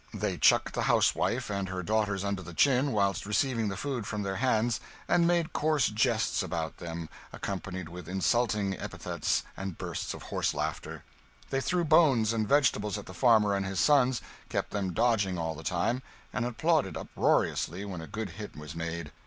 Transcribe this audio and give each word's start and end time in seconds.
They 0.15 0.39
chucked 0.39 0.73
the 0.73 0.81
housewife 0.89 1.51
and 1.51 1.69
her 1.69 1.83
daughters 1.83 2.23
under 2.23 2.41
the 2.41 2.55
chin 2.55 2.91
whilst 2.91 3.27
receiving 3.27 3.67
the 3.69 3.77
food 3.77 4.07
from 4.07 4.23
their 4.23 4.37
hands, 4.37 4.79
and 5.07 5.27
made 5.27 5.53
coarse 5.53 5.89
jests 5.89 6.41
about 6.41 6.77
them, 6.77 7.07
accompanied 7.31 7.87
with 7.87 8.09
insulting 8.09 8.75
epithets 8.79 9.43
and 9.55 9.77
bursts 9.77 10.15
of 10.15 10.23
horse 10.23 10.55
laughter. 10.55 11.03
They 11.51 11.61
threw 11.61 11.85
bones 11.85 12.33
and 12.33 12.49
vegetables 12.49 12.97
at 12.97 13.05
the 13.05 13.13
farmer 13.13 13.55
and 13.55 13.63
his 13.63 13.79
sons, 13.79 14.23
kept 14.49 14.71
them 14.71 14.91
dodging 14.95 15.37
all 15.37 15.53
the 15.53 15.61
time, 15.61 16.01
and 16.33 16.45
applauded 16.45 16.97
uproariously 16.97 17.85
when 17.85 18.01
a 18.01 18.07
good 18.07 18.31
hit 18.41 18.55
was 18.55 18.73
made. 18.73 19.11